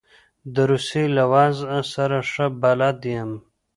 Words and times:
د 0.53 0.55
روسیې 0.71 1.05
له 1.15 1.23
وضع 1.33 1.73
سره 1.93 2.17
ښه 2.31 2.45
بلد 2.61 2.99
یم. 3.15 3.31